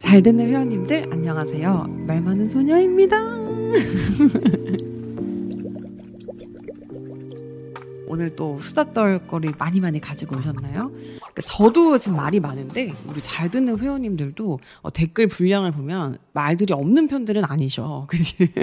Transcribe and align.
잘 0.00 0.20
듣는 0.22 0.48
회원님들 0.48 1.12
안녕하세요. 1.12 1.84
말 2.06 2.22
많은 2.22 2.48
소녀입니다. 2.48 3.18
오늘 8.08 8.34
또 8.34 8.58
수다 8.58 8.94
떨 8.94 9.26
거리 9.26 9.50
많이 9.58 9.78
많이 9.78 10.00
가지고 10.00 10.38
오셨나요? 10.38 10.90
그러니까 10.90 11.42
저도 11.44 11.98
지금 11.98 12.16
말이 12.16 12.40
많은데 12.40 12.94
우리 13.06 13.20
잘 13.20 13.50
듣는 13.50 13.78
회원님들도 13.78 14.58
어, 14.80 14.90
댓글 14.90 15.26
분량을 15.28 15.72
보면 15.72 16.16
말들이 16.32 16.72
없는 16.72 17.06
편들은 17.06 17.44
아니셔. 17.44 18.06
그지? 18.12 18.54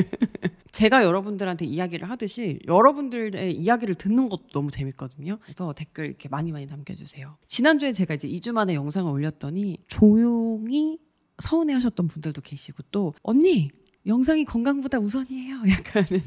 제가 0.72 1.04
여러분들한테 1.04 1.66
이야기를 1.66 2.10
하듯이 2.10 2.58
여러분들의 2.68 3.54
이야기를 3.54 3.94
듣는 3.96 4.30
것도 4.30 4.48
너무 4.54 4.72
재밌거든요. 4.72 5.38
그래서 5.44 5.72
댓글 5.74 6.08
이렇게 6.08 6.30
많이 6.30 6.52
많이 6.52 6.66
남겨주세요. 6.66 7.38
지난주에 7.46 7.94
제가 7.94 8.16
이제 8.16 8.28
2주 8.28 8.54
만에 8.54 8.74
영상을 8.74 9.12
올렸더니 9.12 9.78
조용히 9.88 10.98
서운해 11.40 11.74
하셨던 11.74 12.08
분들도 12.08 12.42
계시고 12.42 12.84
또 12.92 13.14
언니 13.22 13.70
영상이 14.06 14.46
건강보다 14.46 15.00
우선이에요. 15.00 15.64
약간은 15.70 16.24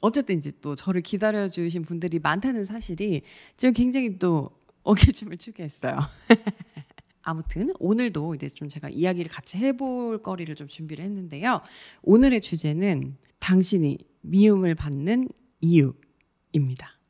어쨌든 0.00 0.38
이제 0.38 0.50
또 0.60 0.74
저를 0.74 1.00
기다려 1.00 1.48
주신 1.48 1.82
분들이 1.82 2.18
많다는 2.18 2.64
사실이 2.64 3.22
지금 3.56 3.72
굉장히 3.72 4.18
또 4.18 4.50
어깨춤을 4.82 5.38
추게 5.38 5.62
했어요. 5.62 5.96
아무튼 7.22 7.72
오늘도 7.78 8.34
이제 8.34 8.48
좀 8.48 8.68
제가 8.68 8.88
이야기를 8.88 9.30
같이 9.30 9.58
해볼 9.58 10.22
거리를 10.22 10.52
좀 10.56 10.66
준비를 10.66 11.04
했는데요. 11.04 11.60
오늘의 12.02 12.40
주제는 12.40 13.16
당신이 13.38 13.98
미움을 14.22 14.74
받는 14.74 15.28
이유입니다. 15.60 17.01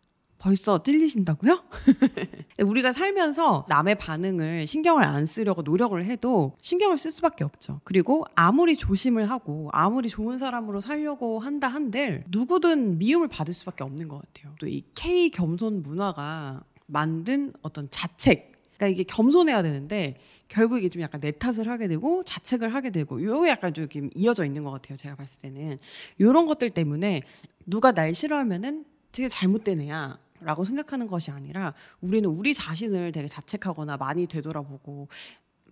벌써 0.43 0.83
찔리신다고요? 0.83 1.63
우리가 2.67 2.91
살면서 2.91 3.67
남의 3.69 3.95
반응을 3.95 4.67
신경을 4.67 5.05
안 5.05 5.25
쓰려고 5.25 5.63
노력을 5.63 6.05
해도 6.05 6.57
신경을 6.61 6.99
쓸 6.99 7.13
수밖에 7.13 7.45
없죠. 7.45 7.81
그리고 7.85 8.25
아무리 8.35 8.77
조심을 8.77 9.31
하고 9.31 9.71
아무리 9.73 10.09
좋은 10.09 10.39
사람으로 10.39 10.81
살려고 10.81 11.39
한다 11.39 11.69
한들 11.69 12.25
누구든 12.29 12.99
미움을 12.99 13.29
받을 13.29 13.55
수밖에 13.55 13.85
없는 13.85 14.09
것 14.09 14.21
같아요. 14.21 14.53
또 14.59 14.67
이 14.67 14.83
K 14.97 15.31
겸손 15.31 15.83
문화가 15.83 16.65
만든 16.87 17.53
어떤 17.63 17.89
자책. 17.91 18.51
그러니까 18.77 18.89
이게 18.89 19.05
겸손해야 19.05 19.63
되는데 19.63 20.17
결국 20.49 20.79
이게 20.79 20.89
좀 20.89 21.03
약간 21.03 21.21
내 21.21 21.31
탓을 21.31 21.69
하게 21.69 21.87
되고 21.87 22.25
자책을 22.25 22.75
하게 22.75 22.91
되고 22.91 23.23
요게 23.23 23.49
약간 23.49 23.73
좀 23.73 23.87
이어져 24.17 24.45
있는 24.45 24.65
것 24.65 24.73
같아요. 24.73 24.97
제가 24.97 25.15
봤을 25.15 25.41
때는 25.43 25.79
요런 26.21 26.47
것들 26.47 26.71
때문에 26.71 27.23
누가 27.65 27.93
날 27.93 28.13
싫어하면은 28.13 28.85
되게 29.13 29.29
잘못된 29.29 29.81
애야. 29.83 30.19
라고 30.45 30.65
생각하는 30.65 31.07
것이 31.07 31.31
아니라 31.31 31.75
우리는 32.01 32.29
우리 32.29 32.55
자신을 32.55 33.13
되게 33.13 33.29
자책하거나 33.29 33.97
많이 33.97 34.27
되돌아보고 34.27 35.09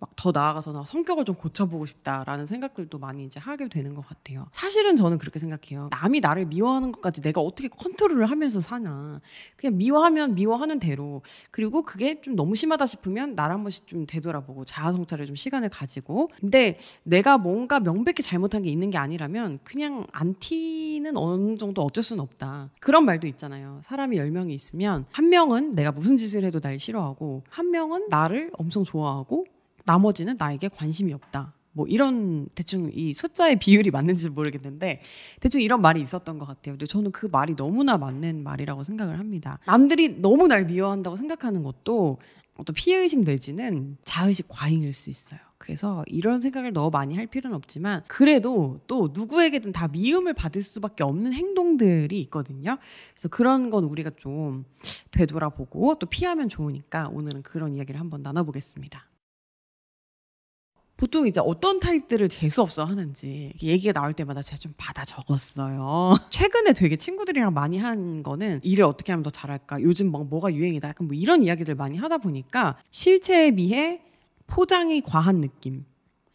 막 0.01 0.11
더 0.21 0.31
나아가서 0.31 0.71
나 0.71 0.85
성격을 0.85 1.25
좀 1.25 1.33
고쳐보고 1.33 1.87
싶다라는 1.87 2.45
생각들도 2.45 2.99
많이 2.99 3.25
이제 3.25 3.39
하게 3.39 3.67
되는 3.67 3.95
것 3.95 4.05
같아요. 4.05 4.45
사실은 4.51 4.95
저는 4.95 5.17
그렇게 5.17 5.39
생각해요. 5.39 5.89
남이 5.89 6.19
나를 6.19 6.45
미워하는 6.45 6.91
것까지 6.91 7.21
내가 7.21 7.41
어떻게 7.41 7.69
컨트롤을 7.69 8.29
하면서 8.29 8.61
사나. 8.61 9.19
그냥 9.55 9.77
미워하면 9.77 10.35
미워하는 10.35 10.77
대로. 10.77 11.23
그리고 11.49 11.81
그게 11.81 12.21
좀 12.21 12.35
너무 12.35 12.55
심하다 12.55 12.85
싶으면 12.85 13.33
나를 13.33 13.55
한 13.55 13.63
번씩 13.63 13.87
좀 13.87 14.05
되돌아보고 14.05 14.63
자아 14.65 14.91
성찰에 14.91 15.25
좀 15.25 15.35
시간을 15.35 15.69
가지고. 15.69 16.29
근데 16.39 16.77
내가 17.01 17.39
뭔가 17.39 17.79
명백히 17.79 18.21
잘못한 18.21 18.61
게 18.61 18.69
있는 18.69 18.91
게 18.91 18.99
아니라면 18.99 19.57
그냥 19.63 20.05
안 20.11 20.35
티는 20.35 21.17
어느 21.17 21.57
정도 21.57 21.81
어쩔 21.81 22.03
수는 22.03 22.21
없다. 22.21 22.69
그런 22.79 23.05
말도 23.05 23.25
있잖아요. 23.25 23.81
사람이 23.85 24.17
10명이 24.17 24.51
있으면 24.51 25.05
한 25.11 25.29
명은 25.29 25.71
내가 25.71 25.91
무슨 25.91 26.15
짓을 26.15 26.43
해도 26.43 26.59
날 26.59 26.77
싫어하고 26.77 27.41
한 27.49 27.71
명은 27.71 28.09
나를 28.09 28.51
엄청 28.53 28.83
좋아하고 28.83 29.45
나머지는 29.85 30.35
나에게 30.37 30.69
관심이 30.69 31.13
없다. 31.13 31.53
뭐 31.73 31.87
이런 31.87 32.47
대충 32.55 32.91
이 32.93 33.13
숫자의 33.13 33.57
비율이 33.57 33.91
맞는지 33.91 34.29
모르겠는데 34.29 35.01
대충 35.39 35.61
이런 35.61 35.81
말이 35.81 36.01
있었던 36.01 36.37
것 36.37 36.45
같아요. 36.45 36.73
근데 36.73 36.85
저는 36.85 37.11
그 37.11 37.27
말이 37.27 37.55
너무나 37.55 37.97
맞는 37.97 38.43
말이라고 38.43 38.83
생각을 38.83 39.19
합니다. 39.19 39.59
남들이 39.65 40.21
너무 40.21 40.47
날 40.47 40.65
미워한다고 40.65 41.15
생각하는 41.15 41.63
것도 41.63 42.19
어떤 42.57 42.73
피해의식 42.73 43.21
내지는 43.21 43.97
자의식 44.03 44.47
과잉일 44.49 44.93
수 44.93 45.09
있어요. 45.09 45.39
그래서 45.57 46.03
이런 46.07 46.41
생각을 46.41 46.73
너무 46.73 46.89
많이 46.89 47.15
할 47.15 47.27
필요는 47.27 47.55
없지만 47.55 48.03
그래도 48.07 48.79
또 48.87 49.11
누구에게든 49.13 49.71
다 49.71 49.87
미움을 49.87 50.33
받을 50.33 50.61
수밖에 50.61 51.03
없는 51.03 51.33
행동들이 51.33 52.19
있거든요. 52.21 52.77
그래서 53.13 53.29
그런 53.29 53.69
건 53.69 53.83
우리가 53.85 54.11
좀 54.17 54.65
되돌아보고 55.11 55.95
또 55.99 56.07
피하면 56.07 56.49
좋으니까 56.49 57.09
오늘은 57.13 57.43
그런 57.43 57.75
이야기를 57.75 57.99
한번 57.99 58.23
나눠보겠습니다. 58.23 59.10
보통 61.01 61.25
이제 61.25 61.41
어떤 61.43 61.79
타입들을 61.79 62.29
재수없어 62.29 62.83
하는지 62.83 63.53
얘기가 63.63 63.91
나올 63.91 64.13
때마다 64.13 64.43
제가 64.43 64.59
좀 64.59 64.71
받아 64.77 65.03
적었어요. 65.03 66.15
최근에 66.29 66.73
되게 66.73 66.95
친구들이랑 66.95 67.55
많이 67.55 67.79
한 67.79 68.21
거는 68.21 68.59
일을 68.61 68.83
어떻게 68.83 69.11
하면 69.11 69.23
더 69.23 69.31
잘할까? 69.31 69.81
요즘 69.81 70.11
뭐, 70.11 70.23
뭐가 70.23 70.53
유행이다? 70.53 70.89
약간 70.89 71.07
뭐 71.07 71.15
이런 71.15 71.41
이야기들 71.41 71.73
많이 71.73 71.97
하다 71.97 72.19
보니까 72.19 72.77
실체에 72.91 73.49
비해 73.49 74.03
포장이 74.45 75.01
과한 75.01 75.41
느낌, 75.41 75.85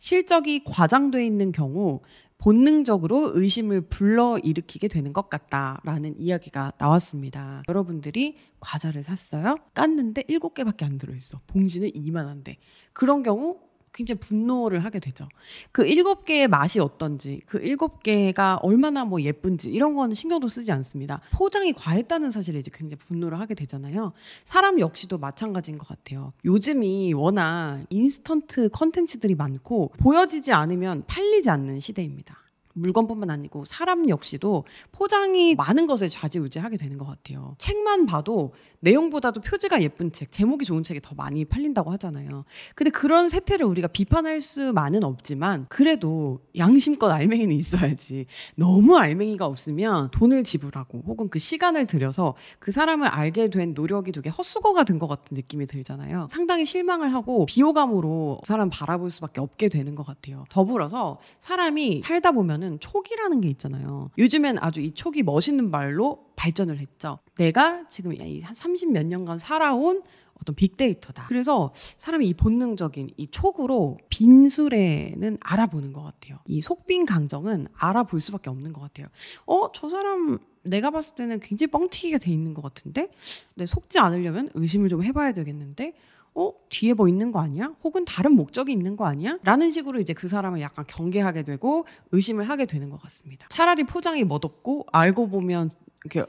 실적이 0.00 0.64
과장돼 0.64 1.24
있는 1.24 1.52
경우 1.52 2.00
본능적으로 2.38 3.38
의심을 3.38 3.82
불러일으키게 3.82 4.88
되는 4.88 5.12
것 5.12 5.30
같다라는 5.30 6.16
이야기가 6.18 6.72
나왔습니다. 6.76 7.62
여러분들이 7.68 8.36
과자를 8.58 9.04
샀어요? 9.04 9.58
깠는데 9.74 10.28
7개밖에 10.28 10.82
안 10.82 10.98
들어있어. 10.98 11.40
봉지는 11.46 11.92
이만한데. 11.94 12.56
그런 12.92 13.22
경우 13.22 13.58
굉장히 13.96 14.20
분노를 14.20 14.84
하게 14.84 15.00
되죠. 15.00 15.26
그 15.72 15.86
일곱 15.86 16.26
개의 16.26 16.48
맛이 16.48 16.80
어떤지, 16.80 17.40
그 17.46 17.58
일곱 17.58 18.02
개가 18.02 18.58
얼마나 18.62 19.06
뭐 19.06 19.22
예쁜지 19.22 19.70
이런 19.70 19.94
거는 19.94 20.12
신경도 20.12 20.48
쓰지 20.48 20.70
않습니다. 20.70 21.22
포장이 21.32 21.72
과했다는 21.72 22.30
사실에 22.30 22.58
이제 22.58 22.70
굉장히 22.72 22.98
분노를 22.98 23.40
하게 23.40 23.54
되잖아요. 23.54 24.12
사람 24.44 24.78
역시도 24.78 25.16
마찬가지인 25.16 25.78
것 25.78 25.88
같아요. 25.88 26.34
요즘이 26.44 27.14
워낙 27.14 27.84
인스턴트 27.88 28.68
컨텐츠들이 28.68 29.34
많고 29.34 29.92
보여지지 29.98 30.52
않으면 30.52 31.04
팔리지 31.06 31.48
않는 31.48 31.80
시대입니다. 31.80 32.45
물건뿐만 32.76 33.30
아니고 33.30 33.64
사람 33.64 34.08
역시도 34.08 34.64
포장이 34.92 35.54
많은 35.54 35.86
것을 35.86 36.08
좌지우지하게 36.08 36.76
되는 36.76 36.98
것 36.98 37.06
같아요. 37.06 37.54
책만 37.58 38.06
봐도 38.06 38.52
내용보다도 38.80 39.40
표지가 39.40 39.82
예쁜 39.82 40.12
책, 40.12 40.30
제목이 40.30 40.64
좋은 40.64 40.82
책이 40.84 41.00
더 41.00 41.14
많이 41.14 41.44
팔린다고 41.44 41.90
하잖아요. 41.92 42.44
근데 42.74 42.90
그런 42.90 43.28
세태를 43.28 43.64
우리가 43.66 43.88
비판할 43.88 44.40
수만은 44.40 45.04
없지만 45.04 45.66
그래도 45.68 46.40
양심껏 46.56 47.10
알맹이는 47.10 47.54
있어야지. 47.54 48.26
너무 48.54 48.96
알맹이가 48.96 49.46
없으면 49.46 50.10
돈을 50.10 50.44
지불하고 50.44 51.02
혹은 51.06 51.28
그 51.28 51.38
시간을 51.38 51.86
들여서 51.86 52.34
그 52.58 52.70
사람을 52.70 53.06
알게 53.08 53.50
된 53.50 53.72
노력이 53.74 54.10
되게 54.12 54.30
헛수고가 54.30 54.82
된 54.84 54.96
것 54.96 55.08
같은 55.08 55.34
느낌이 55.34 55.66
들잖아요. 55.66 56.26
상당히 56.30 56.64
실망을 56.64 57.12
하고 57.12 57.44
비호감으로 57.46 58.38
그 58.42 58.46
사람 58.46 58.70
바라볼 58.70 59.10
수밖에 59.10 59.40
없게 59.40 59.68
되는 59.68 59.94
것 59.94 60.06
같아요. 60.06 60.44
더불어서 60.50 61.18
사람이 61.38 62.00
살다 62.02 62.32
보면은 62.32 62.65
촉이라는 62.80 63.40
게 63.40 63.48
있잖아요. 63.48 64.10
요즘엔 64.18 64.58
아주 64.60 64.80
이 64.80 64.92
촉이 64.92 65.22
멋있는 65.22 65.70
말로 65.70 66.26
발전을 66.36 66.78
했죠. 66.78 67.18
내가 67.38 67.86
지금 67.88 68.14
한 68.42 68.54
30 68.54 68.92
몇 68.92 69.06
년간 69.06 69.38
살아온 69.38 70.02
어떤 70.40 70.54
빅데이터다. 70.54 71.26
그래서 71.28 71.72
사람이 71.74 72.26
이 72.28 72.34
본능적인 72.34 73.10
이 73.16 73.26
촉으로 73.28 73.98
빈술에는 74.10 75.38
알아보는 75.40 75.92
것 75.92 76.02
같아요. 76.02 76.38
이 76.46 76.60
속빈 76.60 77.06
강정은 77.06 77.68
알아볼 77.74 78.20
수밖에 78.20 78.50
없는 78.50 78.72
것 78.72 78.82
같아요. 78.82 79.06
어, 79.46 79.72
저 79.72 79.88
사람 79.88 80.38
내가 80.62 80.90
봤을 80.90 81.14
때는 81.14 81.40
굉장히 81.40 81.70
뻥튀기가 81.70 82.18
돼 82.18 82.32
있는 82.32 82.52
것 82.52 82.62
같은데? 82.62 83.08
근데 83.54 83.66
속지 83.66 83.98
않으려면 83.98 84.50
의심을 84.54 84.88
좀 84.88 85.02
해봐야 85.02 85.32
되겠는데? 85.32 85.94
어? 86.36 86.52
뒤에 86.68 86.92
뭐 86.92 87.08
있는 87.08 87.32
거 87.32 87.40
아니야? 87.40 87.72
혹은 87.82 88.04
다른 88.04 88.32
목적이 88.32 88.72
있는 88.72 88.94
거 88.96 89.06
아니야? 89.06 89.38
라는 89.42 89.70
식으로 89.70 89.98
이제 90.00 90.12
그 90.12 90.28
사람을 90.28 90.60
약간 90.60 90.84
경계하게 90.86 91.42
되고 91.44 91.86
의심을 92.12 92.48
하게 92.48 92.66
되는 92.66 92.90
것 92.90 93.00
같습니다. 93.02 93.46
차라리 93.48 93.84
포장이 93.84 94.24
멋없고 94.24 94.86
알고 94.92 95.28
보면 95.28 95.70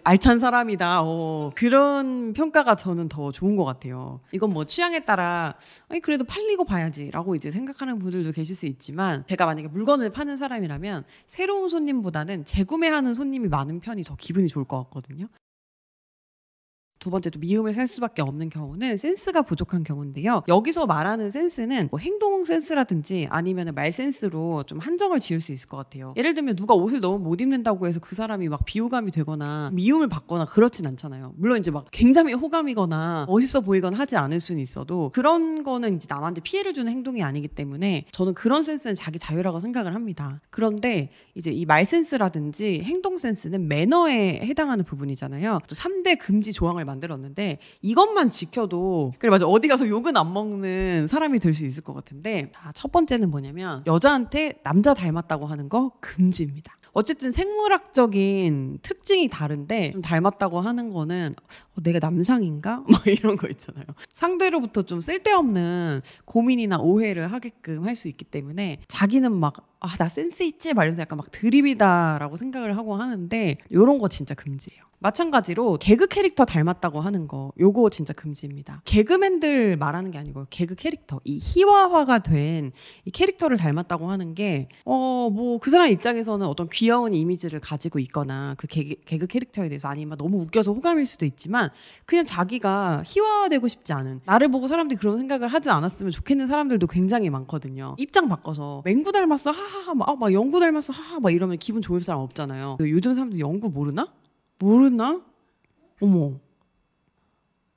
알찬 0.04 0.40
사람이다. 0.40 1.02
어, 1.04 1.52
그런 1.54 2.34
평가가 2.34 2.76
저는 2.76 3.10
더 3.10 3.32
좋은 3.32 3.56
것 3.56 3.66
같아요. 3.66 4.22
이건 4.32 4.52
뭐 4.52 4.66
취향에 4.66 5.02
따라 5.02 5.56
아니 5.90 6.00
그래도 6.00 6.24
팔리고 6.24 6.64
봐야지라고 6.64 7.36
이제 7.36 7.52
생각하는 7.52 8.00
분들도 8.00 8.32
계실 8.32 8.56
수 8.56 8.66
있지만 8.66 9.24
제가 9.28 9.46
만약에 9.46 9.68
물건을 9.68 10.12
파는 10.12 10.38
사람이라면 10.38 11.04
새로운 11.28 11.70
손님보다는 11.70 12.46
재구매하는 12.46 13.14
손님이 13.14 13.50
많은 13.50 13.82
편이 13.82 14.04
더 14.04 14.16
기분이 14.16 14.48
좋을 14.48 14.66
것 14.66 14.84
같거든요. 14.86 15.28
두 17.08 17.12
번째도 17.12 17.40
미움을 17.40 17.72
살 17.74 17.88
수밖에 17.88 18.22
없는 18.22 18.50
경우는 18.50 18.98
센스가 18.98 19.44
부족한 19.44 19.86
경우인데요. 19.86 20.44
여기서 20.50 20.88
말하는 20.88 21.32
센스는 21.32 21.88
뭐 21.90 22.02
행동 22.02 22.44
센스라든지 22.44 23.28
아니면 23.30 23.72
말 23.74 23.94
센스로 23.94 24.64
좀 24.64 24.80
한정을 24.80 25.22
지을 25.22 25.40
수 25.40 25.54
있을 25.54 25.70
것 25.70 25.78
같아요. 25.78 26.14
예를 26.18 26.34
들면 26.34 26.58
누가 26.58 26.74
옷을 26.74 27.00
너무 27.00 27.18
못 27.20 27.40
입는다고 27.40 27.88
해서 27.88 28.02
그 28.02 28.14
사람이 28.14 28.50
막 28.50 28.66
비호감이 28.66 29.12
되거나 29.12 29.70
미움을 29.72 30.10
받거나 30.10 30.44
그렇진 30.44 30.86
않잖아요. 30.86 31.32
물론 31.38 31.60
이제 31.60 31.72
막 31.72 31.86
굉장히 31.92 32.34
호감이거나 32.34 33.28
멋있어 33.30 33.62
보이거나 33.62 33.98
하지 33.98 34.18
않을 34.18 34.42
수는 34.42 34.62
있어도 34.62 35.10
그런 35.14 35.64
거는 35.64 35.96
이제 35.96 36.08
남한테 36.10 36.42
피해를 36.42 36.74
주는 36.74 36.92
행동이 36.92 37.24
아니기 37.24 37.48
때문에 37.48 38.04
저는 38.12 38.34
그런 38.34 38.64
센스는 38.64 38.96
자기 38.96 39.18
자유라고 39.18 39.62
생각을 39.62 39.96
합니다. 39.96 40.42
그런데 40.50 41.10
이제 41.36 41.52
이 41.52 41.64
말 41.66 41.86
센스라든지 41.86 42.82
행동 42.84 43.18
센스는 43.18 43.70
매너에 43.70 44.42
해당하는 44.44 44.84
부분이잖아요. 44.84 45.60
또 45.70 45.76
3대 45.76 46.18
금지 46.20 46.52
조항을 46.52 46.84
만 46.84 46.97
들었는데 47.00 47.60
이것만 47.82 48.32
지켜도 48.32 49.14
그래 49.20 49.30
맞아 49.30 49.46
어디 49.46 49.68
가서 49.68 49.88
욕은 49.88 50.16
안 50.18 50.32
먹는 50.34 51.08
사람이 51.08 51.40
될 51.40 51.54
수 51.54 51.66
있을 51.66 51.84
것 51.84 51.94
같은데 51.94 52.52
자, 52.54 52.72
첫 52.76 52.92
번째는 52.92 53.32
뭐냐면 53.32 53.84
여자한테 53.88 54.54
남자 54.64 54.94
닮았다고 54.94 55.46
하는 55.48 55.70
거 55.70 55.92
금지입니다. 56.02 56.76
어쨌든 56.94 57.32
생물학적인 57.32 58.80
특징이 58.82 59.28
다른데 59.30 59.92
좀 59.92 60.02
닮았다고 60.02 60.60
하는 60.62 60.92
거는 60.92 61.36
어, 61.76 61.82
내가 61.84 62.00
남상인가? 62.00 62.78
뭐 62.90 63.00
이런 63.06 63.38
거 63.38 63.48
있잖아요. 63.50 63.86
상대로부터 64.10 64.82
좀 64.82 65.00
쓸데없는 65.00 66.02
고민이나 66.26 66.80
오해를 66.80 67.32
하게끔 67.32 67.86
할 67.86 67.96
수 67.96 68.08
있기 68.08 68.26
때문에 68.26 68.80
자기는 68.88 69.32
막 69.36 69.56
아, 69.80 69.90
나 69.98 70.10
센스 70.10 70.44
있지? 70.44 70.74
말면서 70.74 71.02
약간 71.02 71.18
막 71.18 71.30
드립이다라고 71.32 72.36
생각을 72.36 72.78
하고 72.78 72.96
하는데 72.96 73.58
요런 73.72 74.00
거 74.00 74.08
진짜 74.08 74.34
금지예요. 74.36 74.84
마찬가지로 75.00 75.78
개그 75.80 76.08
캐릭터 76.08 76.44
닮았다고 76.44 77.02
하는 77.02 77.28
거 77.28 77.52
요거 77.60 77.90
진짜 77.92 78.14
금지입니다. 78.14 78.82
개그맨들 78.86 79.78
말하는 79.78 80.10
게 80.12 80.18
아니고 80.18 80.44
개그 80.50 80.76
캐릭터 80.76 81.20
이 81.24 81.40
희화화가 81.42 82.20
된 82.20 82.72
이 83.06 83.12
캐릭터를 83.12 83.58
닮았다고 83.58 84.10
하는 84.10 84.34
게 84.34 84.68
어 84.86 85.30
뭐 85.30 85.60
그 85.60 85.70
사람 85.70 85.88
입장에서는 85.90 86.46
어떤 86.48 86.68
귀여운 86.70 87.14
이미지를 87.14 87.60
가지고 87.60 88.00
있거나 88.00 88.56
그 88.58 88.68
개그, 88.68 88.96
개그 89.06 89.28
캐릭터에 89.28 89.70
대해서 89.70 89.88
아니면 89.88 90.18
너무 90.18 90.40
웃겨서 90.42 90.72
호감일 90.74 91.06
수도 91.06 91.26
있지만 91.26 91.70
그냥 92.06 92.26
자기가 92.26 93.04
희화화되고 93.06 93.68
싶지 93.68 93.94
않은 93.94 94.22
나를 94.26 94.50
보고 94.50 94.68
사람들이 94.68 94.98
그런 95.00 95.18
생각을 95.18 95.48
하지 95.48 95.70
않았으면 95.70 96.12
좋겠는 96.12 96.48
사람들도 96.48 96.88
굉장히 96.88 97.30
많거든요. 97.30 97.96
입장 98.00 98.28
바꿔서 98.30 98.82
맹구 98.86 99.12
닮았어 99.12 99.52
하하하 99.52 99.94
막, 99.94 100.10
아, 100.10 100.16
막 100.16 100.34
영구 100.34 100.60
닮았어 100.60 100.94
하하 100.94 101.20
막 101.20 101.32
이러면 101.32 101.58
기분 101.60 101.82
좋을 101.82 102.02
사람 102.02 102.22
없잖아요. 102.22 102.78
요즘 102.82 103.14
사람들 103.14 103.40
영구 103.40 103.70
모르나? 103.70 104.08
모르나? 104.60 105.22
어머. 106.02 106.40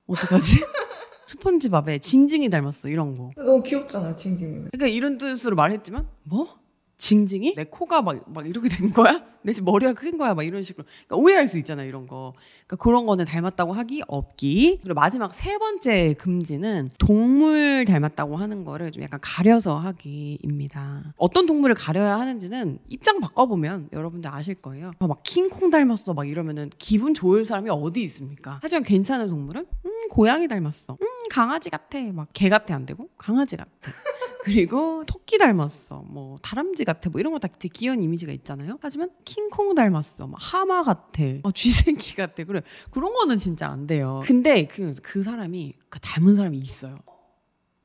어떡하지? 0.06 0.60
스펀지밥에 1.26 1.98
징징이 2.00 2.50
닮았어 2.50 2.88
이런 2.88 3.16
거. 3.16 3.30
너무 3.36 3.62
귀엽잖아, 3.62 4.16
징징이는. 4.16 4.70
그러니까 4.72 4.86
이런 4.88 5.16
뜻으로 5.16 5.54
말했지만 5.56 6.08
뭐? 6.24 6.59
징징이? 7.00 7.54
내 7.56 7.64
코가 7.64 8.02
막, 8.02 8.22
막 8.30 8.46
이렇게 8.46 8.68
된 8.68 8.92
거야? 8.92 9.24
내 9.42 9.52
지금 9.54 9.72
머리가 9.72 9.94
큰 9.94 10.18
거야? 10.18 10.34
막 10.34 10.42
이런 10.42 10.62
식으로. 10.62 10.84
그러니까 11.08 11.16
오해할 11.16 11.48
수 11.48 11.56
있잖아, 11.56 11.82
이런 11.82 12.06
거. 12.06 12.34
그러니까 12.66 12.76
그런 12.84 13.06
거는 13.06 13.24
닮았다고 13.24 13.72
하기 13.72 14.02
없기. 14.06 14.80
그리고 14.82 14.94
마지막 14.94 15.32
세 15.32 15.56
번째 15.56 16.12
금지는 16.18 16.88
동물 16.98 17.86
닮았다고 17.86 18.36
하는 18.36 18.64
거를 18.64 18.92
좀 18.92 19.02
약간 19.02 19.18
가려서 19.22 19.78
하기입니다. 19.78 21.14
어떤 21.16 21.46
동물을 21.46 21.74
가려야 21.74 22.18
하는지는 22.18 22.78
입장 22.88 23.18
바꿔보면 23.20 23.88
여러분들 23.94 24.28
아실 24.30 24.54
거예요. 24.56 24.92
아, 24.98 25.06
막 25.06 25.22
킹콩 25.22 25.70
닮았어. 25.70 26.12
막 26.12 26.28
이러면은 26.28 26.70
기분 26.76 27.14
좋을 27.14 27.46
사람이 27.46 27.70
어디 27.70 28.02
있습니까? 28.02 28.58
하지만 28.62 28.82
괜찮은 28.82 29.30
동물은? 29.30 29.64
음, 29.86 30.08
고양이 30.10 30.46
닮았어. 30.48 30.98
음, 31.00 31.06
강아지 31.30 31.70
같아. 31.70 31.98
막 32.12 32.28
개 32.34 32.50
같아 32.50 32.74
안 32.74 32.84
되고? 32.84 33.08
강아지 33.16 33.56
같아. 33.56 33.70
그리고 34.44 35.04
토끼 35.06 35.38
닮았어. 35.38 36.04
뭐 36.08 36.36
다람쥐 36.42 36.84
같아. 36.84 37.10
뭐 37.10 37.20
이런 37.20 37.32
거 37.32 37.38
다 37.38 37.48
되게 37.48 37.68
귀여운 37.72 38.02
이미지가 38.02 38.32
있잖아요. 38.32 38.78
하지만 38.82 39.10
킹콩 39.24 39.74
닮았어. 39.74 40.26
막 40.26 40.38
하마 40.40 40.82
같아. 40.82 41.22
어, 41.42 41.50
쥐새끼 41.52 42.16
같아. 42.16 42.44
그래. 42.44 42.60
그런 42.90 43.12
거는 43.14 43.38
진짜 43.38 43.68
안 43.68 43.86
돼요. 43.86 44.20
근데 44.24 44.66
그, 44.66 44.94
그 45.02 45.22
사람이 45.22 45.74
그 45.88 46.00
닮은 46.00 46.34
사람이 46.36 46.56
있어요. 46.58 46.98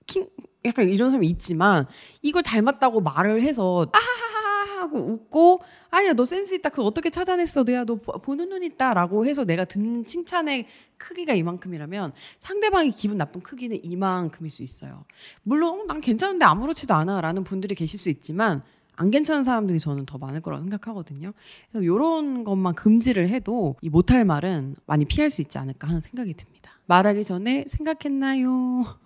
킹 0.08 0.28
약간 0.66 0.90
이런 0.90 1.10
사람이 1.10 1.28
있지만 1.30 1.88
이걸 2.22 2.44
닮았다고 2.44 3.02
말을 3.02 3.42
해서 3.44 3.86
아하하하 3.92 4.45
하고 4.76 5.00
웃고 5.00 5.62
아야 5.90 6.14
너 6.14 6.26
센스 6.26 6.54
있다 6.56 6.70
그거 6.70 6.84
어떻게 6.84 7.10
찾아냈어 7.10 7.64
너야 7.64 7.86
너 7.86 7.96
보는 7.96 8.50
눈 8.50 8.64
있다라고 8.64 9.26
해서 9.26 9.46
내가 9.46 9.66
듣는 9.66 10.06
칭찬의 10.06 10.68
크기가 10.98 11.34
이만큼이라면 11.34 12.14
상대방이 12.40 12.92
기분 12.92 13.18
나쁜 13.18 13.42
크기는 13.42 13.78
이만큼일 13.84 14.52
수 14.52 14.64
있어요 14.64 15.06
물론 15.44 15.82
어, 15.82 15.86
난 15.86 16.02
괜찮은데 16.02 16.46
아무렇지도 16.46 16.94
않아라는 16.94 17.44
분들이 17.44 17.76
계실 17.76 18.00
수 18.00 18.10
있지만 18.10 18.64
안 18.98 19.12
괜찮은 19.12 19.44
사람들이 19.44 19.80
저는 19.80 20.06
더 20.06 20.18
많을 20.18 20.42
거라고 20.42 20.64
생각하거든요. 20.64 21.34
그래서 21.70 21.84
이런 21.84 22.44
것만 22.44 22.76
금지를 22.76 23.28
해도 23.28 23.76
이 23.82 23.90
못할 23.90 24.24
말은 24.26 24.76
많이 24.86 25.06
피할 25.06 25.30
수 25.30 25.42
있지 25.42 25.58
않을까 25.58 25.88
하는 25.88 26.00
생각이 26.00 26.34
듭니다. 26.34 26.72
말하기 26.86 27.24
전에 27.24 27.66
생각했나요? 27.68 29.05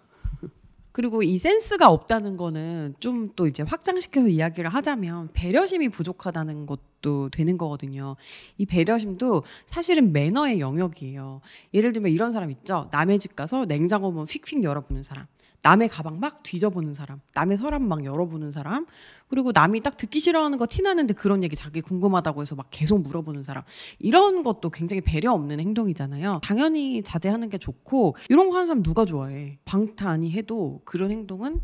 그리고 0.99 1.23
이 1.23 1.37
센스가 1.37 1.89
없다는 1.89 2.35
거는 2.35 2.95
좀 2.99 3.29
또 3.39 3.47
이제 3.47 3.63
확장시켜서 3.63 4.27
이야기를 4.27 4.69
하자면 4.69 5.29
배려심이 5.31 5.87
부족하다는 5.87 6.65
것도 6.65 7.29
되는 7.29 7.57
거거든요. 7.57 8.17
이 8.57 8.65
배려심도 8.65 9.43
사실은 9.65 10.11
매너의 10.11 10.59
영역이에요. 10.59 11.39
예를 11.73 11.93
들면 11.93 12.11
이런 12.11 12.31
사람 12.31 12.51
있죠. 12.51 12.89
남의 12.91 13.19
집 13.19 13.37
가서 13.37 13.63
냉장고 13.63 14.11
문 14.11 14.25
휙휙 14.25 14.61
열어보는 14.61 15.03
사람. 15.03 15.25
남의 15.61 15.89
가방 15.89 16.19
막 16.19 16.41
뒤져보는 16.43 16.93
사람, 16.93 17.19
남의 17.33 17.57
서랍 17.57 17.81
막 17.81 18.03
열어보는 18.05 18.51
사람, 18.51 18.85
그리고 19.27 19.51
남이 19.51 19.81
딱 19.81 19.97
듣기 19.97 20.19
싫어하는 20.19 20.57
거 20.57 20.65
티나는데 20.69 21.13
그런 21.13 21.43
얘기 21.43 21.55
자기 21.55 21.81
궁금하다고 21.81 22.41
해서 22.41 22.55
막 22.55 22.67
계속 22.71 23.01
물어보는 23.01 23.43
사람. 23.43 23.63
이런 23.99 24.43
것도 24.43 24.69
굉장히 24.69 25.01
배려 25.01 25.33
없는 25.33 25.59
행동이잖아요. 25.59 26.39
당연히 26.43 27.03
자제하는 27.03 27.49
게 27.49 27.57
좋고, 27.57 28.15
이런 28.29 28.49
거 28.49 28.55
하는 28.55 28.65
사람 28.65 28.83
누가 28.83 29.05
좋아해? 29.05 29.59
방탄이 29.65 30.31
해도 30.31 30.81
그런 30.85 31.11
행동은 31.11 31.61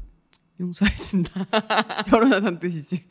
용서해준다. 0.59 1.45
결혼하다는 2.07 2.59
뜻이지. 2.59 3.07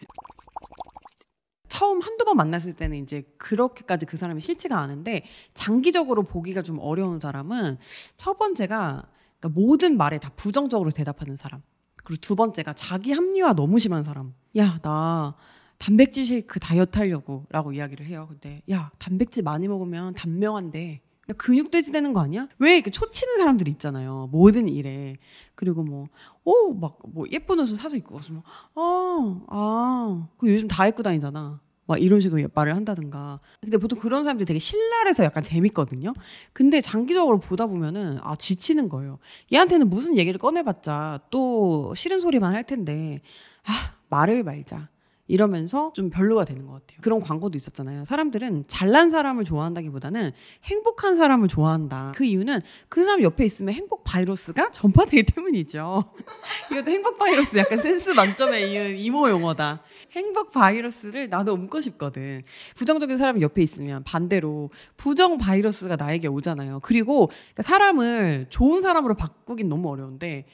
처음 1.68 2.00
한두 2.00 2.24
번 2.24 2.36
만났을 2.36 2.74
때는 2.74 2.98
이제 2.98 3.24
그렇게까지 3.36 4.06
그 4.06 4.16
사람이 4.16 4.40
싫지가 4.40 4.78
않은데 4.78 5.24
장기적으로 5.54 6.22
보기가 6.22 6.62
좀 6.62 6.78
어려운 6.78 7.18
사람은 7.18 7.78
첫 8.16 8.38
번째가 8.38 9.08
그러니까 9.44 9.60
모든 9.60 9.96
말에 9.98 10.18
다 10.18 10.30
부정적으로 10.36 10.90
대답하는 10.90 11.36
사람. 11.36 11.62
그리고 12.02 12.20
두 12.20 12.34
번째가 12.34 12.74
자기 12.74 13.12
합리화 13.12 13.54
너무 13.54 13.78
심한 13.78 14.02
사람. 14.02 14.34
야, 14.56 14.78
나 14.82 15.34
단백질 15.78 16.24
쉐이크 16.24 16.60
다이어트 16.60 16.98
하려고 16.98 17.44
라고 17.50 17.72
이야기를 17.72 18.06
해요. 18.06 18.26
근데 18.30 18.62
야, 18.70 18.90
단백질 18.98 19.42
많이 19.42 19.68
먹으면 19.68 20.14
단명한데 20.14 21.02
근육 21.36 21.70
돼지 21.70 21.92
되는 21.92 22.12
거 22.12 22.20
아니야? 22.20 22.48
왜 22.58 22.74
이렇게 22.74 22.90
초치는 22.90 23.38
사람들이 23.38 23.70
있잖아요. 23.72 24.28
모든 24.30 24.68
일에. 24.68 25.16
그리고 25.54 25.82
뭐, 25.82 26.08
오, 26.44 26.74
막, 26.74 26.98
뭐, 27.08 27.24
예쁜 27.30 27.58
옷을 27.58 27.76
사서 27.76 27.96
입고 27.96 28.14
가서 28.14 28.34
뭐, 28.34 28.42
아, 28.74 29.40
아, 29.48 30.28
그 30.36 30.52
요즘 30.52 30.68
다 30.68 30.86
입고 30.86 31.02
다니잖아. 31.02 31.60
막 31.86 32.00
이런 32.00 32.20
식으로 32.20 32.48
말을 32.54 32.74
한다든가. 32.74 33.40
근데 33.60 33.76
보통 33.76 33.98
그런 33.98 34.22
사람들이 34.22 34.46
되게 34.46 34.58
신랄해서 34.58 35.24
약간 35.24 35.42
재밌거든요. 35.42 36.14
근데 36.52 36.80
장기적으로 36.80 37.38
보다 37.40 37.66
보면은 37.66 38.18
아 38.22 38.36
지치는 38.36 38.88
거예요. 38.88 39.18
얘한테는 39.52 39.90
무슨 39.90 40.16
얘기를 40.16 40.38
꺼내봤자 40.38 41.20
또 41.30 41.94
싫은 41.94 42.20
소리만 42.20 42.54
할 42.54 42.64
텐데 42.64 43.20
아 43.66 43.94
말을 44.08 44.42
말자. 44.44 44.88
이러면서 45.26 45.92
좀 45.94 46.10
별로가 46.10 46.44
되는 46.44 46.66
것 46.66 46.72
같아요. 46.72 46.98
그런 47.00 47.18
광고도 47.20 47.56
있었잖아요. 47.56 48.04
사람들은 48.04 48.64
잘난 48.66 49.08
사람을 49.10 49.44
좋아한다기보다는 49.44 50.32
행복한 50.64 51.16
사람을 51.16 51.48
좋아한다. 51.48 52.12
그 52.14 52.24
이유는 52.24 52.60
그 52.88 53.04
사람 53.04 53.22
옆에 53.22 53.44
있으면 53.44 53.74
행복 53.74 54.04
바이러스가 54.04 54.70
전파되기 54.70 55.22
때문이죠. 55.34 56.04
이것도 56.72 56.90
행복 56.90 57.16
바이러스 57.16 57.56
약간 57.56 57.80
센스 57.80 58.10
만점에 58.10 58.66
이은 58.70 58.96
이모 58.98 59.30
용어다. 59.30 59.82
행복 60.12 60.50
바이러스를 60.50 61.30
나도 61.30 61.54
옮고 61.54 61.80
싶거든. 61.80 62.42
부정적인 62.76 63.16
사람이 63.16 63.40
옆에 63.40 63.62
있으면 63.62 64.04
반대로 64.04 64.70
부정 64.98 65.38
바이러스가 65.38 65.96
나에게 65.96 66.28
오잖아요. 66.28 66.80
그리고 66.82 67.28
그러니까 67.28 67.62
사람을 67.62 68.46
좋은 68.50 68.82
사람으로 68.82 69.14
바꾸긴 69.14 69.70
너무 69.70 69.88
어려운데 69.90 70.44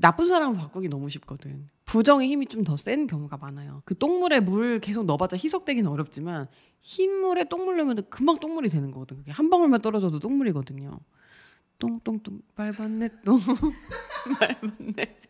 나쁜 0.00 0.24
사람을 0.26 0.56
바꾸기 0.58 0.88
너무 0.88 1.08
쉽거든. 1.08 1.68
부정의 1.84 2.28
힘이 2.28 2.46
좀 2.46 2.64
더 2.64 2.76
센 2.76 3.06
경우가 3.06 3.36
많아요. 3.38 3.82
그 3.84 3.96
똥물에 3.96 4.40
물 4.40 4.78
계속 4.80 5.04
넣어봤자 5.06 5.36
희석되기는 5.36 5.90
어렵지만 5.90 6.46
흰 6.80 7.20
물에 7.20 7.44
똥물 7.48 7.76
넣으면 7.78 8.04
금방 8.10 8.36
똥물이 8.38 8.68
되는 8.68 8.90
거거든. 8.90 9.18
그게 9.18 9.32
한 9.32 9.50
방울만 9.50 9.80
떨어져도 9.82 10.18
똥물이거든요. 10.20 10.98
똥똥똥 11.78 12.40
밟았네 12.54 13.08
똥 13.24 13.38
밟았네. 14.38 15.16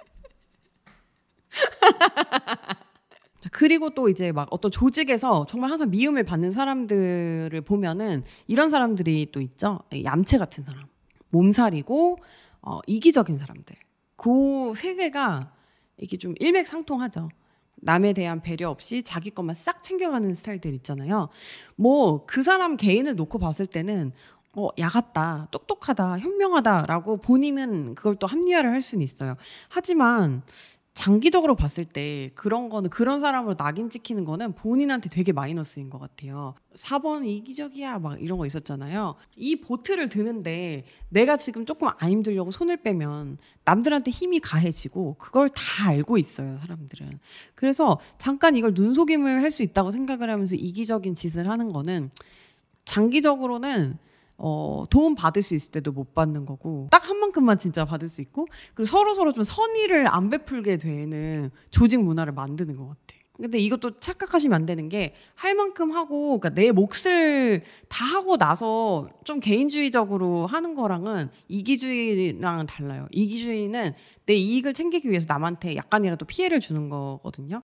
자, 3.40 3.48
그리고 3.52 3.90
또 3.90 4.08
이제 4.08 4.32
막 4.32 4.48
어떤 4.50 4.70
조직에서 4.70 5.46
정말 5.46 5.70
항상 5.70 5.90
미움을 5.90 6.24
받는 6.24 6.50
사람들을 6.50 7.60
보면은 7.62 8.24
이런 8.46 8.68
사람들이 8.68 9.30
또 9.32 9.40
있죠. 9.40 9.80
얌체 10.04 10.38
같은 10.38 10.64
사람. 10.64 10.86
몸살이고 11.30 12.18
어, 12.62 12.80
이기적인 12.86 13.38
사람들. 13.38 13.76
그 14.18 14.74
세 14.74 14.94
개가 14.94 15.52
이게 15.98 16.16
좀 16.18 16.34
일맥상통하죠. 16.38 17.30
남에 17.80 18.12
대한 18.12 18.42
배려 18.42 18.70
없이 18.70 19.02
자기 19.04 19.30
것만 19.30 19.54
싹 19.54 19.82
챙겨가는 19.82 20.34
스타일들 20.34 20.74
있잖아요. 20.74 21.28
뭐 21.76 22.26
그 22.26 22.42
사람 22.42 22.76
개인을 22.76 23.14
놓고 23.16 23.38
봤을 23.38 23.66
때는 23.66 24.12
어, 24.54 24.68
야같다, 24.78 25.48
똑똑하다, 25.52 26.18
현명하다라고 26.18 27.18
본인은 27.18 27.94
그걸 27.94 28.16
또 28.16 28.26
합리화를 28.26 28.72
할 28.72 28.82
수는 28.82 29.04
있어요. 29.04 29.36
하지만 29.68 30.42
장기적으로 30.98 31.54
봤을 31.54 31.84
때 31.84 32.32
그런 32.34 32.68
거는 32.68 32.90
그런 32.90 33.20
사람으로 33.20 33.56
낙인 33.56 33.88
찍히는 33.88 34.24
거는 34.24 34.54
본인한테 34.54 35.08
되게 35.08 35.30
마이너스인 35.30 35.90
것 35.90 36.00
같아요. 36.00 36.54
4번 36.74 37.24
이기적이야 37.24 38.00
막 38.00 38.20
이런 38.20 38.36
거 38.36 38.46
있었잖아요. 38.46 39.14
이 39.36 39.60
보트를 39.60 40.08
드는데 40.08 40.86
내가 41.08 41.36
지금 41.36 41.64
조금 41.64 41.86
안 41.98 42.10
힘들려고 42.10 42.50
손을 42.50 42.78
빼면 42.78 43.38
남들한테 43.64 44.10
힘이 44.10 44.40
가해지고 44.40 45.14
그걸 45.18 45.48
다 45.50 45.86
알고 45.86 46.18
있어요 46.18 46.58
사람들은. 46.62 47.20
그래서 47.54 48.00
잠깐 48.18 48.56
이걸 48.56 48.72
눈속임을 48.74 49.40
할 49.40 49.48
수 49.48 49.62
있다고 49.62 49.92
생각을 49.92 50.28
하면서 50.28 50.56
이기적인 50.56 51.14
짓을 51.14 51.48
하는 51.48 51.72
거는 51.72 52.10
장기적으로는 52.84 53.98
어, 54.38 54.84
도움 54.88 55.14
받을 55.14 55.42
수 55.42 55.54
있을 55.54 55.72
때도 55.72 55.92
못 55.92 56.14
받는 56.14 56.46
거고 56.46 56.88
딱 56.90 57.08
한 57.08 57.18
만큼만 57.18 57.58
진짜 57.58 57.84
받을 57.84 58.08
수 58.08 58.20
있고 58.20 58.46
그리고 58.74 58.84
서로 58.86 59.14
서로 59.14 59.32
좀 59.32 59.42
선의를 59.42 60.06
안 60.08 60.30
베풀게 60.30 60.76
되는 60.78 61.50
조직 61.70 62.02
문화를 62.02 62.32
만드는 62.34 62.76
것 62.76 62.88
같아. 62.88 63.00
근데 63.40 63.58
이것도 63.58 63.98
착각하시면 64.00 64.54
안 64.54 64.66
되는 64.66 64.88
게 64.88 65.14
할 65.36 65.54
만큼 65.54 65.92
하고 65.92 66.38
그러니까 66.40 66.60
내 66.60 66.72
몫을 66.72 67.62
다 67.88 68.04
하고 68.04 68.36
나서 68.36 69.08
좀 69.24 69.38
개인주의적으로 69.40 70.46
하는 70.46 70.74
거랑은 70.74 71.30
이기주의랑은 71.46 72.66
달라요. 72.66 73.06
이기주의는 73.12 73.92
내 74.26 74.34
이익을 74.34 74.72
챙기기 74.74 75.08
위해서 75.10 75.26
남한테 75.28 75.76
약간이라도 75.76 76.26
피해를 76.26 76.58
주는 76.60 76.88
거거든요. 76.88 77.62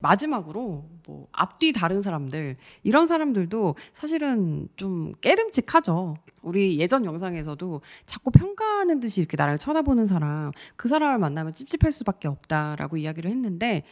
마지막으로 0.00 0.84
뭐 1.06 1.26
앞뒤 1.32 1.72
다른 1.72 2.02
사람들 2.02 2.56
이런 2.84 3.06
사람들도 3.06 3.74
사실은 3.94 4.68
좀 4.76 5.12
깨름직하죠. 5.20 6.16
우리 6.42 6.78
예전 6.78 7.04
영상에서도 7.04 7.80
자꾸 8.06 8.30
평가하는 8.30 9.00
듯이 9.00 9.20
이렇게 9.20 9.36
나를 9.36 9.58
쳐다보는 9.58 10.06
사람 10.06 10.52
그 10.76 10.88
사람을 10.88 11.18
만나면 11.18 11.54
찝찝할 11.54 11.90
수밖에 11.92 12.28
없다라고 12.28 12.96
이야기를 12.96 13.28
했는데 13.30 13.82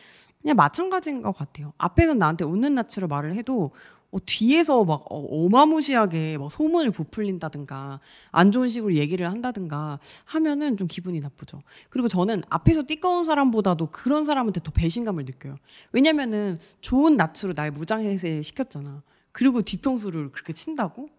그냥 0.43 0.55
마찬가지인 0.57 1.23
것 1.23 1.37
같아요. 1.37 1.73
앞에서 1.77 2.15
나한테 2.15 2.45
웃는 2.45 2.75
낯으로 2.75 3.09
말을 3.09 3.35
해도 3.35 3.73
어, 4.11 4.19
뒤에서 4.25 4.85
막 4.85 5.05
어, 5.11 5.49
마무시하게 5.49 6.39
막 6.39 6.51
소문을 6.51 6.91
부풀린다든가 6.91 8.01
안 8.31 8.53
좋은 8.53 8.69
식으로 8.69 8.95
얘기를 8.95 9.31
한다든가 9.31 9.99
하면은 10.25 10.77
좀 10.77 10.87
기분이 10.87 11.21
나쁘죠. 11.21 11.63
그리고 11.89 12.09
저는 12.09 12.43
앞에서 12.49 12.85
띠꺼운 12.87 13.25
사람보다도 13.25 13.91
그런 13.91 14.25
사람한테 14.25 14.61
더 14.63 14.71
배신감을 14.71 15.25
느껴요. 15.25 15.57
왜냐면은 15.93 16.59
좋은 16.81 17.17
낯으로 17.17 17.53
날 17.55 17.71
무장해제 17.71 18.43
시켰잖아. 18.43 19.03
그리고 19.33 19.63
뒤통수를 19.63 20.33
그렇게 20.33 20.53
친다고? 20.53 21.11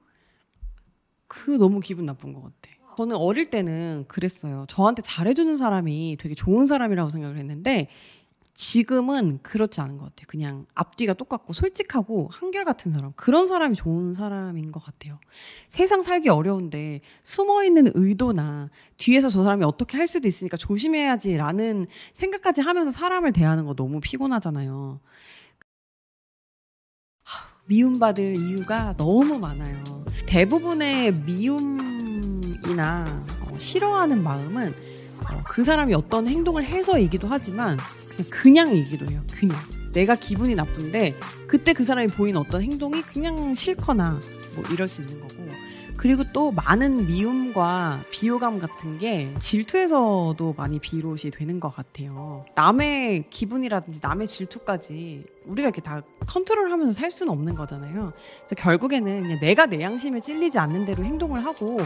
그 1.27 1.51
너무 1.51 1.79
기분 1.79 2.05
나쁜 2.05 2.33
것 2.33 2.41
같아. 2.41 2.77
저는 2.97 3.15
어릴 3.15 3.51
때는 3.51 4.05
그랬어요. 4.07 4.65
저한테 4.67 5.03
잘해주는 5.03 5.55
사람이 5.57 6.17
되게 6.19 6.33
좋은 6.33 6.65
사람이라고 6.65 7.11
생각을 7.11 7.37
했는데 7.37 7.89
지금은 8.57 9.39
그렇지 9.43 9.81
않은 9.81 9.99
것 9.99 10.05
같아요. 10.05 10.25
그냥 10.27 10.65
앞뒤가 10.73 11.13
똑같고 11.13 11.53
솔직하고 11.53 12.27
한결같은 12.31 12.91
사람. 12.91 13.13
그런 13.15 13.45
사람이 13.45 13.75
좋은 13.75 14.15
사람인 14.15 14.71
것 14.71 14.83
같아요. 14.83 15.19
세상 15.69 16.01
살기 16.01 16.29
어려운데 16.29 17.01
숨어 17.21 17.63
있는 17.63 17.91
의도나 17.93 18.71
뒤에서 18.97 19.29
저 19.29 19.43
사람이 19.43 19.63
어떻게 19.63 19.97
할 19.97 20.07
수도 20.07 20.27
있으니까 20.27 20.57
조심해야지라는 20.57 21.85
생각까지 22.13 22.61
하면서 22.61 22.89
사람을 22.89 23.31
대하는 23.31 23.63
거 23.65 23.75
너무 23.75 23.99
피곤하잖아요. 24.01 25.01
미움받을 27.67 28.37
이유가 28.37 28.95
너무 28.97 29.37
많아요. 29.37 29.83
대부분의 30.25 31.13
미움이나 31.13 33.05
어, 33.41 33.57
싫어하는 33.59 34.23
마음은 34.23 34.73
어, 35.31 35.43
그 35.45 35.63
사람이 35.63 35.93
어떤 35.93 36.27
행동을 36.27 36.63
해서이기도 36.63 37.27
하지만 37.27 37.77
그냥 38.29 38.75
얘기도 38.75 39.09
해요. 39.09 39.23
그냥. 39.33 39.57
내가 39.93 40.15
기분이 40.15 40.53
나쁜데 40.55 41.15
그때 41.47 41.73
그 41.73 41.83
사람이 41.83 42.09
보인 42.09 42.35
어떤 42.35 42.61
행동이 42.61 43.01
그냥 43.01 43.55
싫거나 43.55 44.19
뭐 44.55 44.63
이럴 44.71 44.87
수 44.87 45.01
있는 45.01 45.19
거고. 45.21 45.37
그리고 45.97 46.23
또 46.31 46.51
많은 46.51 47.07
미움과 47.07 48.03
비호감 48.11 48.59
같은 48.59 48.99
게 48.99 49.33
질투에서도 49.39 50.53
많이 50.55 50.77
비롯이 50.77 51.31
되는 51.33 51.59
것 51.59 51.69
같아요. 51.69 52.45
남의 52.53 53.25
기분이라든지 53.31 53.99
남의 54.03 54.27
질투까지 54.27 55.25
우리가 55.45 55.69
이렇게 55.69 55.81
다 55.81 56.03
컨트롤하면서 56.27 56.93
살 56.93 57.09
수는 57.09 57.33
없는 57.33 57.55
거잖아요. 57.55 58.13
그래서 58.45 58.55
결국에는 58.55 59.23
그냥 59.23 59.39
내가 59.39 59.65
내 59.65 59.81
양심에 59.81 60.19
찔리지 60.19 60.59
않는 60.59 60.85
대로 60.85 61.03
행동을 61.03 61.43
하고 61.43 61.77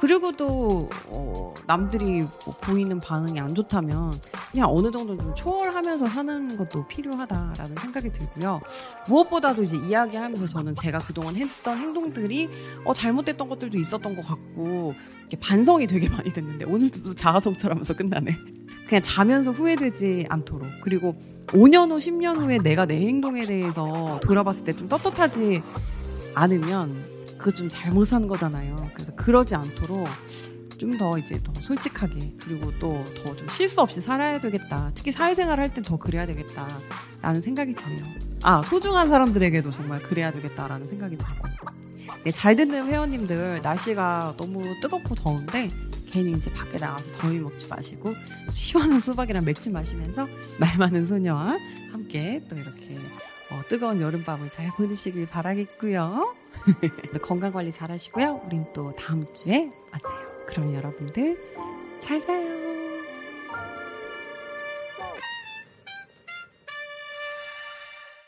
그리고도 0.00 0.88
어, 1.06 1.54
남들이 1.66 2.20
뭐 2.20 2.54
보이는 2.60 3.00
반응이 3.00 3.38
안 3.40 3.54
좋다면 3.54 4.12
그냥 4.52 4.68
어느 4.70 4.90
정도 4.90 5.16
좀 5.16 5.34
초월하면서 5.34 6.06
사는 6.06 6.56
것도 6.56 6.86
필요하다라는 6.86 7.76
생각이 7.80 8.10
들고요. 8.12 8.60
무엇보다도 9.08 9.64
이제 9.64 9.76
이야기하면서 9.76 10.46
저는 10.46 10.74
제가 10.74 10.98
그동안 11.00 11.34
했던 11.36 11.76
행동들이 11.78 12.48
어, 12.84 12.94
잘못됐던 12.94 13.48
것들도 13.48 13.76
있었던 13.78 14.14
것 14.16 14.26
같고 14.26 14.94
반성이 15.40 15.86
되게 15.86 16.08
많이 16.08 16.32
됐는데 16.32 16.64
오늘도 16.64 17.02
또 17.02 17.14
자아성찰하면서 17.14 17.94
끝나네. 17.96 18.36
그냥 18.86 19.02
자면서 19.02 19.50
후회되지 19.52 20.26
않도록 20.30 20.66
그리고 20.82 21.20
5년 21.48 21.90
후, 21.90 21.96
10년 21.96 22.36
후에 22.36 22.58
내가 22.58 22.86
내 22.86 22.96
행동에 23.06 23.44
대해서 23.46 24.18
돌아봤을 24.22 24.64
때 24.64 24.72
좀 24.72 24.88
떳떳하지 24.88 25.62
않으면 26.34 27.17
그거 27.38 27.50
좀 27.52 27.68
잘못 27.68 28.04
산 28.06 28.26
거잖아요. 28.28 28.90
그래서 28.94 29.14
그러지 29.14 29.54
않도록 29.54 30.06
좀 30.78 30.96
더 30.98 31.18
이제 31.18 31.40
더 31.42 31.52
솔직하게 31.60 32.34
그리고 32.40 32.70
또 32.78 33.02
더 33.24 33.34
좀 33.36 33.48
실수 33.48 33.80
없이 33.80 34.00
살아야 34.00 34.40
되겠다. 34.40 34.92
특히 34.94 35.10
사회생활 35.10 35.58
할 35.58 35.70
땐 35.74 35.82
더 35.82 35.96
그래야 35.96 36.24
되겠다라는 36.26 37.40
생각이 37.40 37.74
드네요. 37.74 38.04
아 38.44 38.62
소중한 38.62 39.08
사람들에게도 39.08 39.70
정말 39.72 40.00
그래야 40.02 40.30
되겠다라는 40.30 40.86
생각이 40.86 41.16
들고. 41.16 41.48
네, 42.24 42.30
잘 42.32 42.54
듣는 42.56 42.86
회원님들 42.86 43.60
날씨가 43.62 44.34
너무 44.36 44.62
뜨겁고 44.80 45.14
더운데 45.16 45.68
괜히 46.10 46.32
이제 46.32 46.52
밖에 46.52 46.78
나가서 46.78 47.14
더위 47.18 47.38
먹지 47.38 47.66
마시고 47.68 48.14
시원한 48.48 48.98
수박이랑 49.00 49.44
맥주 49.44 49.70
마시면서 49.70 50.26
말 50.58 50.76
많은 50.78 51.06
소녀와 51.06 51.58
함께 51.92 52.42
또 52.48 52.56
이렇게 52.56 52.96
어, 53.50 53.62
뜨거운 53.68 54.00
여름밤을 54.00 54.50
잘 54.50 54.68
보내시길 54.76 55.26
바라겠고요. 55.26 56.34
건강 57.22 57.52
관리 57.52 57.72
잘 57.72 57.90
하시고요. 57.90 58.42
우린 58.46 58.64
또 58.72 58.92
다음 58.92 59.26
주에 59.34 59.70
만나요. 59.90 60.28
그럼 60.46 60.74
여러분들 60.74 61.38
잘 62.00 62.20
자요. 62.20 62.67